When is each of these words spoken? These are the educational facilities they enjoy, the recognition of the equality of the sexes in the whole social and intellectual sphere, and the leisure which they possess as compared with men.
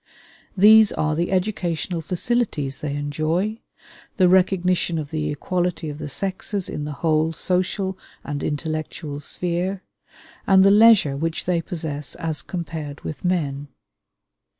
These 0.57 0.91
are 0.93 1.15
the 1.15 1.31
educational 1.31 2.01
facilities 2.01 2.79
they 2.81 2.95
enjoy, 2.95 3.59
the 4.17 4.27
recognition 4.27 4.97
of 4.97 5.11
the 5.11 5.29
equality 5.29 5.91
of 5.91 5.99
the 5.99 6.09
sexes 6.09 6.67
in 6.67 6.85
the 6.85 6.91
whole 7.05 7.33
social 7.33 7.99
and 8.23 8.41
intellectual 8.41 9.19
sphere, 9.19 9.83
and 10.47 10.65
the 10.65 10.71
leisure 10.71 11.15
which 11.15 11.45
they 11.45 11.61
possess 11.61 12.15
as 12.15 12.41
compared 12.41 13.01
with 13.01 13.23
men. 13.23 13.67